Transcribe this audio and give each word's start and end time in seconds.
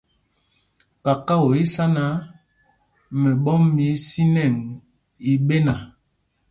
Kakao 1.05 1.43
í 1.53 1.55
í 1.65 1.69
sá 1.73 1.85
náǎ, 1.95 2.13
mɛɓɔ́m 3.21 3.63
mɛ 3.75 3.83
ísinɛŋ 3.95 4.55
i 5.31 5.33
ɓéna. 5.47 5.75